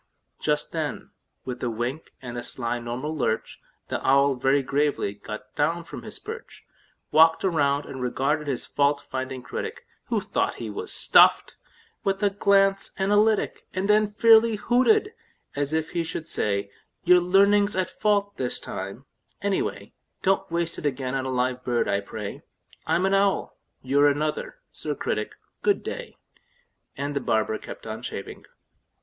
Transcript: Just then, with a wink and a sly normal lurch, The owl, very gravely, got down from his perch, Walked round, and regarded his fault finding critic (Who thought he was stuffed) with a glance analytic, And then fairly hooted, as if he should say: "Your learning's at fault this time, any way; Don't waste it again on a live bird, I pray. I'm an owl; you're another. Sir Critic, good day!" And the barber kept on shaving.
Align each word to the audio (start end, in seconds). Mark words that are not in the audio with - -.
Just 0.39 0.71
then, 0.71 1.11
with 1.45 1.61
a 1.63 1.69
wink 1.69 2.11
and 2.23 2.35
a 2.35 2.41
sly 2.41 2.79
normal 2.79 3.15
lurch, 3.15 3.61
The 3.89 4.03
owl, 4.03 4.33
very 4.33 4.63
gravely, 4.63 5.13
got 5.13 5.53
down 5.53 5.83
from 5.83 6.01
his 6.01 6.17
perch, 6.17 6.65
Walked 7.11 7.43
round, 7.43 7.85
and 7.85 8.01
regarded 8.01 8.47
his 8.47 8.65
fault 8.65 8.99
finding 9.01 9.43
critic 9.43 9.85
(Who 10.05 10.19
thought 10.19 10.55
he 10.55 10.71
was 10.71 10.91
stuffed) 10.91 11.55
with 12.03 12.23
a 12.23 12.31
glance 12.31 12.89
analytic, 12.97 13.67
And 13.75 13.87
then 13.87 14.11
fairly 14.13 14.55
hooted, 14.55 15.13
as 15.55 15.71
if 15.71 15.91
he 15.91 16.03
should 16.03 16.27
say: 16.27 16.71
"Your 17.03 17.19
learning's 17.19 17.75
at 17.75 17.91
fault 17.91 18.37
this 18.37 18.59
time, 18.59 19.05
any 19.39 19.61
way; 19.61 19.93
Don't 20.23 20.49
waste 20.51 20.79
it 20.79 20.85
again 20.87 21.13
on 21.13 21.25
a 21.25 21.29
live 21.31 21.63
bird, 21.63 21.87
I 21.87 21.99
pray. 21.99 22.41
I'm 22.87 23.05
an 23.05 23.13
owl; 23.13 23.55
you're 23.83 24.07
another. 24.07 24.55
Sir 24.71 24.95
Critic, 24.95 25.33
good 25.61 25.83
day!" 25.83 26.17
And 26.97 27.15
the 27.15 27.19
barber 27.21 27.59
kept 27.59 27.85
on 27.85 28.01
shaving. 28.01 28.45